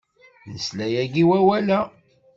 Nesla 0.51 0.85
yagi 0.95 1.19
i 1.23 1.27
wawal-a. 1.29 1.79